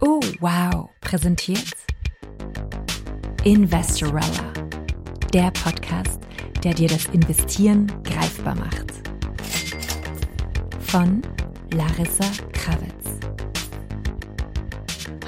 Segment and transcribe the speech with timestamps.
[0.00, 1.76] Oh, wow, präsentiert
[3.44, 4.52] Investorella,
[5.32, 6.20] der Podcast,
[6.62, 8.92] der dir das Investieren greifbar macht.
[10.80, 11.22] Von
[11.72, 13.18] Larissa Kravitz.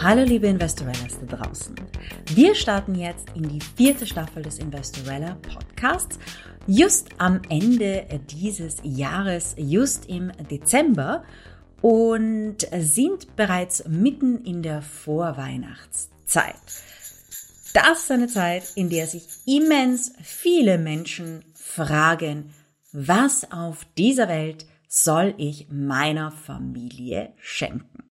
[0.02, 1.74] Hallo liebe Investorellas da draußen.
[2.34, 6.18] Wir starten jetzt in die vierte Staffel des Investorella Podcasts.
[6.66, 11.24] Just am Ende dieses Jahres, just im Dezember
[11.84, 16.54] und sind bereits mitten in der Vorweihnachtszeit.
[17.74, 22.54] Das ist eine Zeit, in der sich immens viele Menschen fragen,
[22.92, 28.08] was auf dieser Welt soll ich meiner Familie schenken?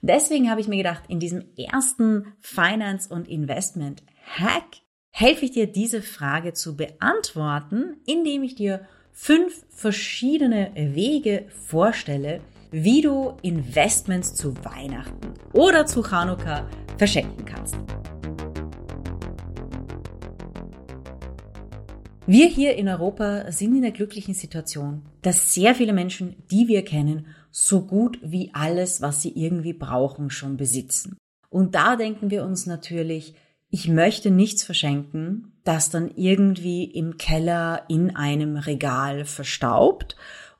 [0.00, 4.76] Deswegen habe ich mir gedacht, in diesem ersten Finance- und Investment-Hack
[5.10, 13.00] helfe ich dir, diese Frage zu beantworten, indem ich dir fünf verschiedene Wege vorstelle, wie
[13.00, 17.76] du Investments zu Weihnachten oder zu Chanukka verschenken kannst.
[22.26, 26.84] Wir hier in Europa sind in der glücklichen Situation, dass sehr viele Menschen, die wir
[26.84, 31.16] kennen, so gut wie alles, was sie irgendwie brauchen, schon besitzen.
[31.48, 33.34] Und da denken wir uns natürlich,
[33.70, 40.14] ich möchte nichts verschenken, das dann irgendwie im Keller in einem Regal verstaubt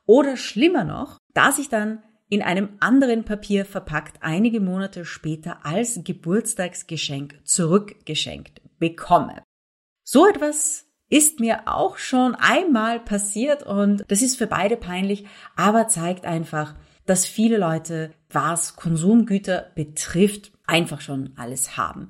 [0.07, 6.01] oder schlimmer noch, dass ich dann in einem anderen Papier verpackt einige Monate später als
[6.03, 9.41] Geburtstagsgeschenk zurückgeschenkt bekomme.
[10.03, 15.87] So etwas ist mir auch schon einmal passiert und das ist für beide peinlich, aber
[15.87, 22.09] zeigt einfach, dass viele Leute, was Konsumgüter betrifft, einfach schon alles haben.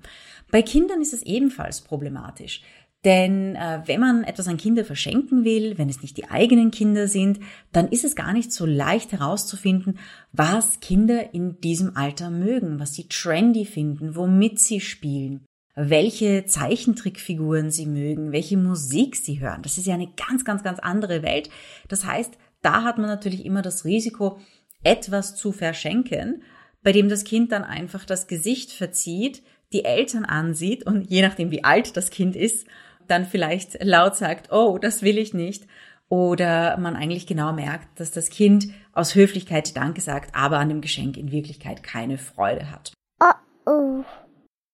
[0.50, 2.64] Bei Kindern ist es ebenfalls problematisch.
[3.06, 7.08] Denn äh, wenn man etwas an Kinder verschenken will, wenn es nicht die eigenen Kinder
[7.08, 7.40] sind,
[7.72, 10.00] dann ist es gar nicht so leicht herauszufinden,
[10.34, 15.46] was Kinder in diesem Alter mögen, was sie trendy finden, womit sie spielen
[15.82, 19.62] welche Zeichentrickfiguren sie mögen, welche Musik sie hören.
[19.62, 21.50] Das ist ja eine ganz, ganz, ganz andere Welt.
[21.88, 24.40] Das heißt, da hat man natürlich immer das Risiko,
[24.84, 26.44] etwas zu verschenken,
[26.84, 29.42] bei dem das Kind dann einfach das Gesicht verzieht,
[29.72, 32.68] die Eltern ansieht und je nachdem, wie alt das Kind ist,
[33.10, 35.68] dann vielleicht laut sagt, oh, das will ich nicht.
[36.10, 40.82] Oder man eigentlich genau merkt, dass das Kind aus Höflichkeit Danke sagt, aber an dem
[40.82, 42.94] Geschenk in Wirklichkeit keine Freude hat.
[43.22, 44.04] Oh, oh.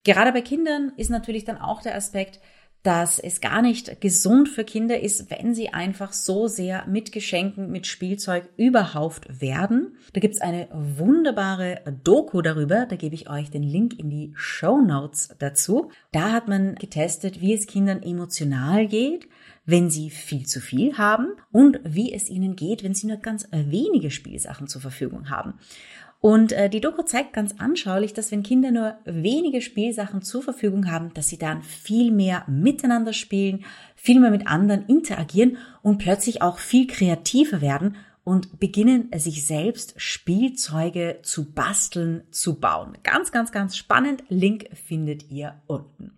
[0.05, 2.39] Gerade bei Kindern ist natürlich dann auch der Aspekt,
[2.85, 7.71] dass es gar nicht gesund für Kinder ist, wenn sie einfach so sehr mit Geschenken,
[7.71, 9.97] mit Spielzeug überhauft werden.
[10.13, 14.81] Da gibt's eine wunderbare Doku darüber, da gebe ich euch den Link in die Show
[14.81, 15.89] Notes dazu.
[16.11, 19.27] Da hat man getestet, wie es Kindern emotional geht,
[19.65, 23.47] wenn sie viel zu viel haben und wie es ihnen geht, wenn sie nur ganz
[23.51, 25.55] wenige Spielsachen zur Verfügung haben.
[26.25, 30.89] Und äh, die Doku zeigt ganz anschaulich, dass wenn Kinder nur wenige Spielsachen zur Verfügung
[30.89, 33.63] haben, dass sie dann viel mehr miteinander spielen,
[33.95, 39.93] viel mehr mit anderen interagieren und plötzlich auch viel kreativer werden und beginnen sich selbst
[40.01, 42.97] Spielzeuge zu basteln, zu bauen.
[43.03, 44.23] Ganz, ganz, ganz spannend.
[44.27, 46.17] Link findet ihr unten.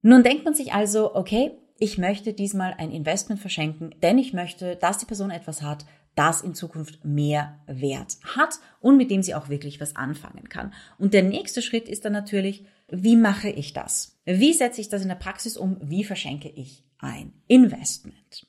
[0.00, 4.76] Nun denkt man sich also, okay, ich möchte diesmal ein Investment verschenken, denn ich möchte,
[4.76, 5.86] dass die Person etwas hat,
[6.20, 10.74] das in Zukunft mehr Wert hat und mit dem sie auch wirklich was anfangen kann.
[10.98, 14.20] Und der nächste Schritt ist dann natürlich, wie mache ich das?
[14.26, 15.78] Wie setze ich das in der Praxis um?
[15.80, 18.46] Wie verschenke ich ein Investment?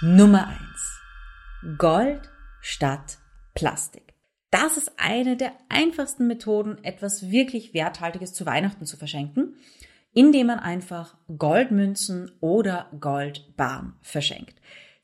[0.00, 2.30] Nummer eins: Gold
[2.62, 3.18] statt
[3.54, 4.14] Plastik.
[4.50, 9.56] Das ist eine der einfachsten Methoden, etwas wirklich Werthaltiges zu Weihnachten zu verschenken,
[10.14, 14.54] indem man einfach Goldmünzen oder Goldbarren verschenkt.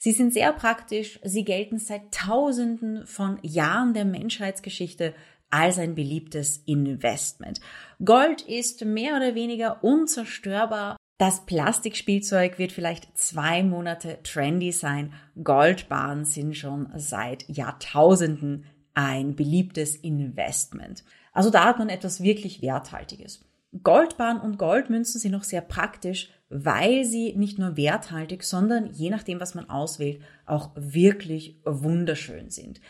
[0.07, 5.13] Sie sind sehr praktisch, sie gelten seit Tausenden von Jahren der Menschheitsgeschichte
[5.51, 7.61] als ein beliebtes Investment.
[8.05, 10.97] Gold ist mehr oder weniger unzerstörbar.
[11.19, 15.13] Das Plastikspielzeug wird vielleicht zwei Monate trendy sein.
[15.43, 18.65] Goldbahnen sind schon seit Jahrtausenden
[18.95, 21.03] ein beliebtes Investment.
[21.33, 23.46] Also da hat man etwas wirklich Werthaltiges.
[23.83, 29.41] Goldbahn und Goldmünzen sind auch sehr praktisch, weil sie nicht nur werthaltig, sondern je nachdem,
[29.41, 32.81] was man auswählt, auch wirklich wunderschön sind.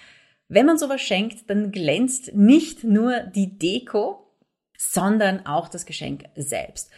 [0.49, 4.27] Wenn man sowas schenkt, dann glänzt nicht nur die Deko,
[4.77, 6.91] sondern auch das Geschenk selbst.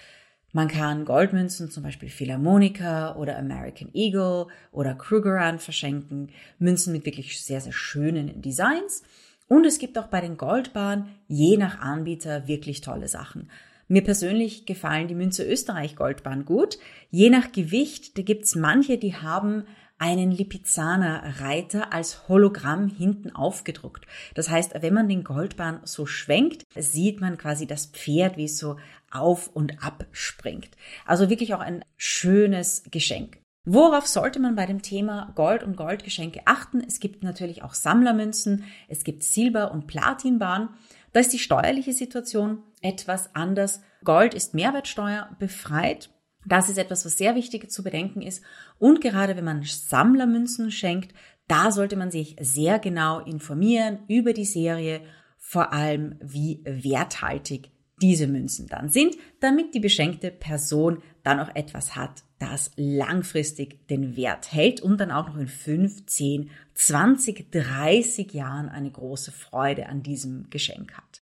[0.52, 7.42] Man kann Goldmünzen, zum Beispiel Philharmonica oder American Eagle oder Krugerrand verschenken, Münzen mit wirklich
[7.42, 9.02] sehr, sehr schönen Designs.
[9.46, 13.50] Und es gibt auch bei den Goldbahnen je nach Anbieter wirklich tolle Sachen.
[13.88, 16.78] Mir persönlich gefallen die Münze Österreich Goldbahn gut.
[17.10, 19.64] Je nach Gewicht, da gibt's manche, die haben
[19.96, 24.06] einen Lipizzaner-Reiter als Hologramm hinten aufgedruckt.
[24.34, 28.58] Das heißt, wenn man den Goldbahn so schwenkt, sieht man quasi das Pferd, wie es
[28.58, 28.76] so
[29.10, 30.70] auf und ab springt.
[31.06, 33.38] Also wirklich auch ein schönes Geschenk.
[33.64, 36.82] Worauf sollte man bei dem Thema Gold und Goldgeschenke achten?
[36.86, 40.70] Es gibt natürlich auch Sammlermünzen, es gibt Silber- und Platinbahn.
[41.12, 43.80] Da ist die steuerliche Situation etwas anders.
[44.04, 46.10] Gold ist Mehrwertsteuer befreit.
[46.46, 48.42] Das ist etwas, was sehr wichtig zu bedenken ist.
[48.78, 51.14] Und gerade wenn man Sammlermünzen schenkt,
[51.46, 55.00] da sollte man sich sehr genau informieren über die Serie,
[55.38, 57.70] vor allem wie werthaltig
[58.02, 64.16] diese Münzen dann sind, damit die beschenkte Person dann auch etwas hat, das langfristig den
[64.16, 69.88] Wert hält und dann auch noch in 5, 10, 20, 30 Jahren eine große Freude
[69.88, 71.22] an diesem Geschenk hat.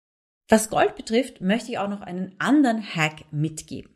[0.50, 3.92] Was Gold betrifft, möchte ich auch noch einen anderen Hack mitgeben.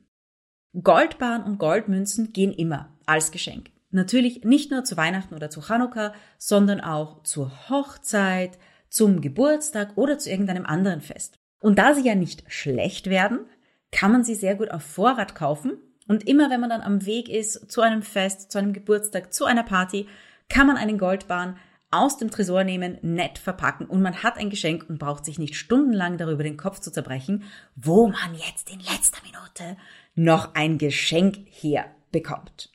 [0.81, 3.71] Goldbahn und Goldmünzen gehen immer als Geschenk.
[3.89, 8.57] Natürlich nicht nur zu Weihnachten oder zu Chanukka, sondern auch zur Hochzeit,
[8.89, 11.40] zum Geburtstag oder zu irgendeinem anderen Fest.
[11.61, 13.45] Und da sie ja nicht schlecht werden,
[13.91, 15.77] kann man sie sehr gut auf Vorrat kaufen.
[16.07, 19.45] Und immer wenn man dann am Weg ist zu einem Fest, zu einem Geburtstag, zu
[19.45, 20.07] einer Party,
[20.49, 21.57] kann man einen Goldbahn
[21.91, 25.55] aus dem Tresor nehmen, nett verpacken und man hat ein Geschenk und braucht sich nicht
[25.55, 27.43] stundenlang darüber den Kopf zu zerbrechen,
[27.75, 29.77] wo man jetzt in letzter Minute
[30.15, 32.71] noch ein Geschenk herbekommt.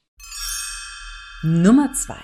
[1.42, 2.22] Nummer zwei: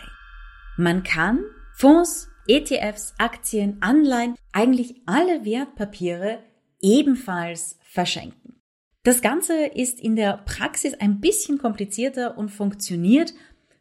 [0.76, 1.40] Man kann
[1.74, 6.40] Fonds, ETFs, Aktien, Anleihen, eigentlich alle Wertpapiere
[6.82, 8.60] ebenfalls verschenken.
[9.04, 13.34] Das Ganze ist in der Praxis ein bisschen komplizierter und funktioniert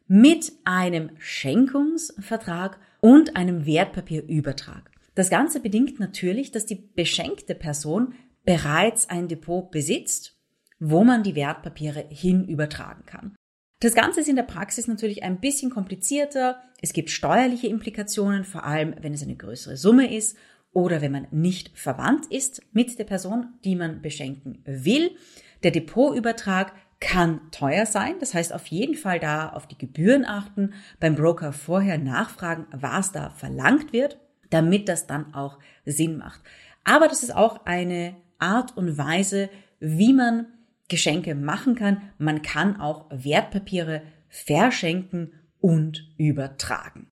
[0.08, 4.90] mit einem Schenkungsvertrag und einem Wertpapierübertrag.
[5.14, 8.14] Das Ganze bedingt natürlich, dass die beschenkte Person
[8.44, 10.36] bereits ein Depot besitzt,
[10.80, 13.36] wo man die Wertpapiere hin übertragen kann.
[13.80, 16.62] Das Ganze ist in der Praxis natürlich ein bisschen komplizierter.
[16.80, 20.36] Es gibt steuerliche Implikationen, vor allem wenn es eine größere Summe ist
[20.72, 25.12] oder wenn man nicht verwandt ist mit der Person, die man beschenken will.
[25.62, 28.14] Der Depotübertrag kann teuer sein.
[28.20, 33.12] Das heißt, auf jeden Fall da auf die Gebühren achten, beim Broker vorher nachfragen, was
[33.12, 34.18] da verlangt wird,
[34.50, 36.40] damit das dann auch Sinn macht.
[36.84, 40.46] Aber das ist auch eine Art und Weise, wie man
[40.88, 42.02] Geschenke machen kann.
[42.18, 47.08] Man kann auch Wertpapiere verschenken und übertragen.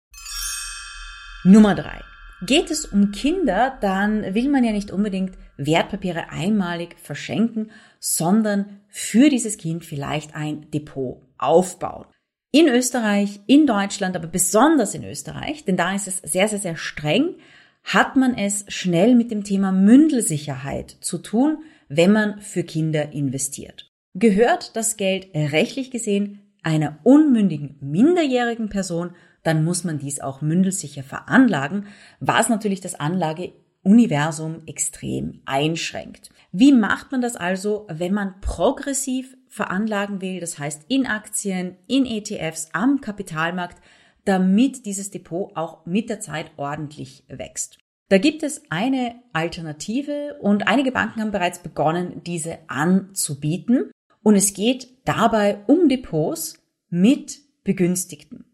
[1.44, 2.02] Nummer drei.
[2.46, 9.30] Geht es um Kinder, dann will man ja nicht unbedingt Wertpapiere einmalig verschenken, sondern für
[9.30, 12.06] dieses Kind vielleicht ein Depot aufbauen.
[12.52, 16.78] In Österreich, in Deutschland, aber besonders in Österreich, denn da ist es sehr, sehr, sehr
[16.78, 17.36] streng,
[17.84, 23.92] hat man es schnell mit dem Thema Mündelsicherheit zu tun, wenn man für Kinder investiert.
[24.14, 29.16] Gehört das Geld rechtlich gesehen einer unmündigen minderjährigen Person,
[29.48, 31.88] dann muss man dies auch mündelsicher veranlagen,
[32.20, 36.30] was natürlich das Anlageuniversum extrem einschränkt.
[36.52, 42.06] Wie macht man das also, wenn man progressiv veranlagen will, das heißt in Aktien, in
[42.06, 43.82] ETFs, am Kapitalmarkt,
[44.26, 47.78] damit dieses Depot auch mit der Zeit ordentlich wächst?
[48.10, 53.92] Da gibt es eine Alternative und einige Banken haben bereits begonnen, diese anzubieten.
[54.24, 56.60] Und es geht dabei um Depots
[56.90, 58.47] mit Begünstigten.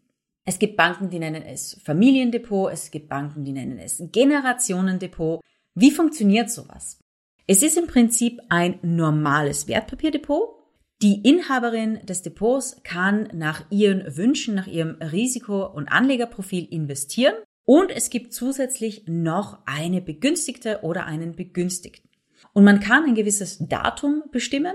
[0.44, 5.40] Es gibt Banken, die nennen es Familiendepot, es gibt Banken, die nennen es Generationendepot.
[5.74, 6.98] Wie funktioniert sowas?
[7.46, 10.50] Es ist im Prinzip ein normales Wertpapierdepot.
[11.02, 17.90] Die Inhaberin des Depots kann nach ihren Wünschen, nach ihrem Risiko- und Anlegerprofil investieren und
[17.90, 22.08] es gibt zusätzlich noch eine Begünstigte oder einen Begünstigten.
[22.52, 24.74] Und man kann ein gewisses Datum bestimmen,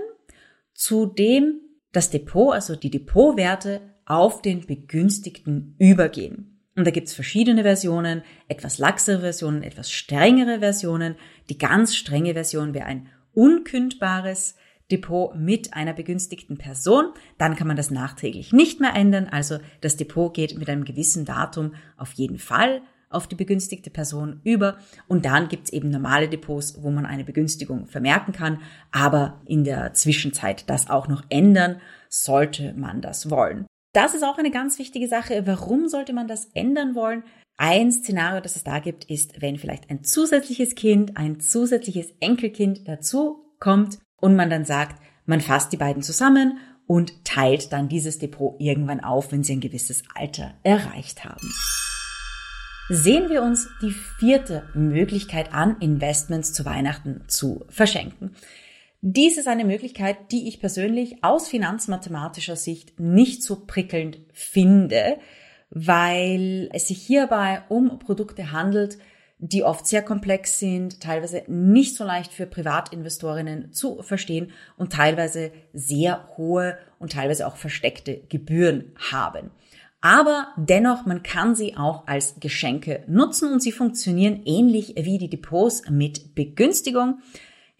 [0.74, 1.60] zu dem
[1.92, 3.80] das Depot, also die Depotwerte
[4.10, 6.58] auf den Begünstigten übergehen.
[6.74, 11.14] Und da gibt's verschiedene Versionen, etwas laxere Versionen, etwas strengere Versionen.
[11.48, 14.56] Die ganz strenge Version wäre ein unkündbares
[14.90, 17.12] Depot mit einer begünstigten Person.
[17.38, 19.28] Dann kann man das nachträglich nicht mehr ändern.
[19.30, 24.40] Also das Depot geht mit einem gewissen Datum auf jeden Fall auf die begünstigte Person
[24.42, 24.78] über.
[25.06, 28.60] Und dann gibt's eben normale Depots, wo man eine Begünstigung vermerken kann.
[28.90, 33.66] Aber in der Zwischenzeit das auch noch ändern, sollte man das wollen.
[33.92, 35.46] Das ist auch eine ganz wichtige Sache.
[35.46, 37.24] Warum sollte man das ändern wollen?
[37.56, 42.86] Ein Szenario, das es da gibt, ist, wenn vielleicht ein zusätzliches Kind, ein zusätzliches Enkelkind
[42.86, 48.18] dazu kommt und man dann sagt, man fasst die beiden zusammen und teilt dann dieses
[48.18, 51.48] Depot irgendwann auf, wenn sie ein gewisses Alter erreicht haben.
[52.88, 58.34] Sehen wir uns die vierte Möglichkeit an, Investments zu Weihnachten zu verschenken.
[59.02, 65.18] Dies ist eine Möglichkeit, die ich persönlich aus finanzmathematischer Sicht nicht so prickelnd finde.
[65.70, 68.98] weil es sich hierbei um Produkte handelt,
[69.38, 75.52] die oft sehr komplex sind, teilweise nicht so leicht für Privatinvestorinnen zu verstehen und teilweise
[75.72, 79.50] sehr hohe und teilweise auch versteckte Gebühren haben.
[80.02, 85.30] Aber dennoch, man kann sie auch als Geschenke nutzen und sie funktionieren ähnlich wie die
[85.30, 87.20] Depots mit Begünstigung.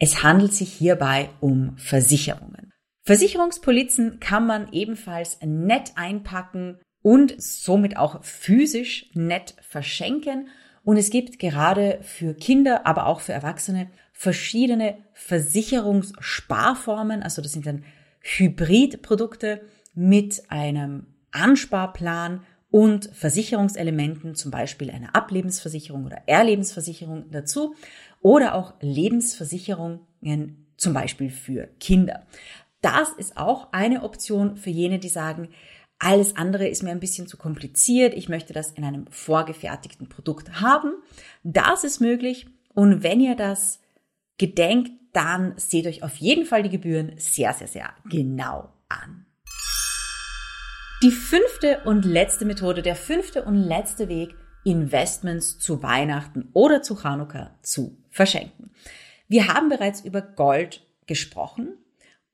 [0.02, 2.72] Es handelt sich hierbei um Versicherungen.
[3.04, 10.48] Versicherungspolizen kann man ebenfalls nett einpacken und somit auch physisch nett verschenken.
[10.84, 17.22] Und es gibt gerade für Kinder, aber auch für Erwachsene verschiedene Versicherungssparformen.
[17.22, 17.84] Also das sind dann
[18.22, 19.60] Hybridprodukte
[19.94, 22.40] mit einem Ansparplan
[22.70, 27.74] und Versicherungselementen, zum Beispiel eine Ablebensversicherung oder Erlebensversicherung dazu
[28.20, 32.26] oder auch Lebensversicherungen, zum Beispiel für Kinder.
[32.80, 35.48] Das ist auch eine Option für jene, die sagen,
[35.98, 38.14] alles andere ist mir ein bisschen zu kompliziert.
[38.14, 40.94] Ich möchte das in einem vorgefertigten Produkt haben.
[41.42, 42.46] Das ist möglich.
[42.72, 43.80] Und wenn ihr das
[44.38, 49.26] gedenkt, dann seht euch auf jeden Fall die Gebühren sehr, sehr, sehr genau an.
[51.02, 56.94] Die fünfte und letzte Methode, der fünfte und letzte Weg, Investments zu Weihnachten oder zu
[56.94, 58.70] Chanukka zu verschenken.
[59.26, 61.78] Wir haben bereits über Gold gesprochen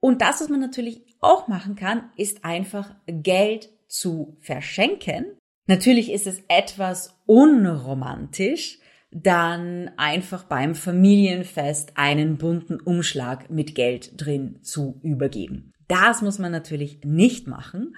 [0.00, 5.26] und das, was man natürlich auch machen kann, ist einfach Geld zu verschenken.
[5.68, 8.80] Natürlich ist es etwas unromantisch,
[9.12, 15.73] dann einfach beim Familienfest einen bunten Umschlag mit Geld drin zu übergeben.
[15.87, 17.94] Das muss man natürlich nicht machen.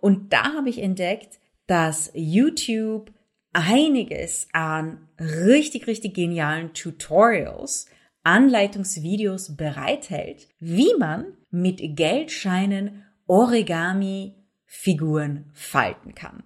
[0.00, 3.12] Und da habe ich entdeckt, dass YouTube
[3.52, 7.86] einiges an richtig, richtig genialen Tutorials,
[8.22, 14.34] Anleitungsvideos bereithält, wie man mit Geldscheinen Origami
[14.66, 16.44] Figuren falten kann.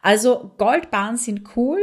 [0.00, 1.80] Also Goldbahnen sind cool,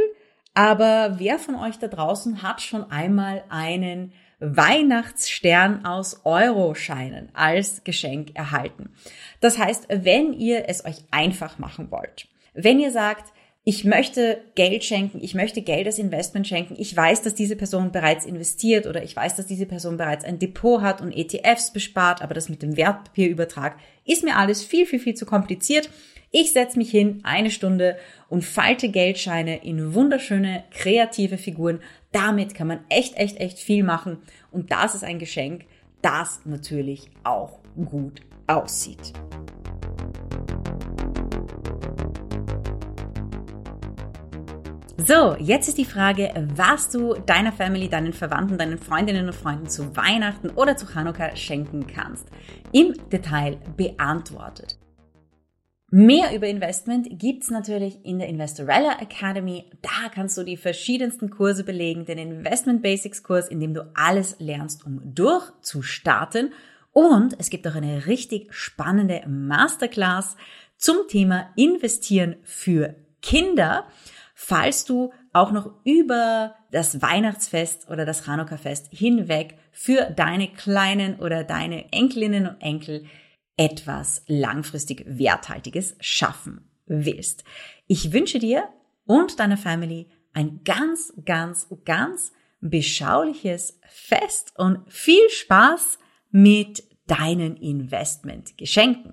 [0.54, 8.30] aber wer von euch da draußen hat schon einmal einen Weihnachtsstern aus Euroscheinen als Geschenk
[8.34, 8.90] erhalten?
[9.40, 13.32] Das heißt, wenn ihr es euch einfach machen wollt, wenn ihr sagt,
[13.68, 17.90] ich möchte Geld schenken, ich möchte Geld als Investment schenken, ich weiß, dass diese Person
[17.90, 22.22] bereits investiert oder ich weiß, dass diese Person bereits ein Depot hat und ETFs bespart,
[22.22, 25.90] aber das mit dem Wertpapierübertrag ist mir alles viel, viel, viel zu kompliziert.
[26.30, 27.96] Ich setze mich hin, eine Stunde
[28.28, 31.80] und falte Geldscheine in wunderschöne, kreative Figuren.
[32.12, 34.18] Damit kann man echt, echt, echt viel machen.
[34.50, 35.66] Und das ist ein Geschenk,
[36.02, 39.12] das natürlich auch gut aussieht.
[44.98, 49.68] So, jetzt ist die Frage, was du deiner Family, deinen Verwandten, deinen Freundinnen und Freunden
[49.68, 52.28] zu Weihnachten oder zu Hanukkah schenken kannst.
[52.72, 54.78] Im Detail beantwortet.
[55.98, 59.64] Mehr über Investment gibt's natürlich in der Investorella Academy.
[59.80, 64.36] Da kannst du die verschiedensten Kurse belegen, den Investment Basics Kurs, in dem du alles
[64.38, 66.52] lernst, um durchzustarten.
[66.92, 70.36] Und es gibt auch eine richtig spannende Masterclass
[70.76, 73.86] zum Thema Investieren für Kinder
[74.38, 81.42] falls du auch noch über das Weihnachtsfest oder das Chanukka-Fest hinweg für deine Kleinen oder
[81.42, 83.06] deine Enkelinnen und Enkel
[83.56, 87.44] etwas langfristig Werthaltiges schaffen willst.
[87.86, 88.68] Ich wünsche dir
[89.06, 95.98] und deiner Family ein ganz, ganz, ganz beschauliches Fest und viel Spaß
[96.30, 99.12] mit deinen Investmentgeschenken.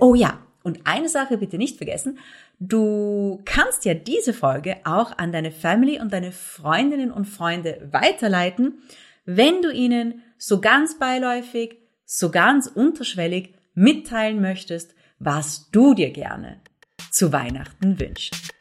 [0.00, 2.18] Oh ja, und eine Sache bitte nicht vergessen,
[2.58, 8.82] du kannst ja diese Folge auch an deine Family und deine Freundinnen und Freunde weiterleiten,
[9.24, 16.60] wenn du ihnen so ganz beiläufig, so ganz unterschwellig mitteilen möchtest, was du dir gerne
[17.10, 18.52] zu Weihnachten wünschst.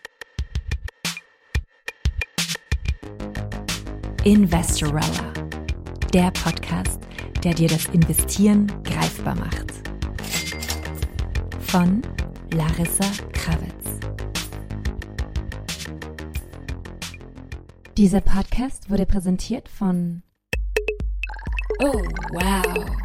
[4.24, 5.34] Investorella,
[6.12, 7.00] der Podcast,
[7.44, 9.72] der dir das Investieren greifbar macht
[11.60, 12.02] von
[12.52, 14.00] Larissa Krawitz.
[17.96, 20.24] Dieser Podcast wurde präsentiert von
[21.82, 23.05] Oh, wow.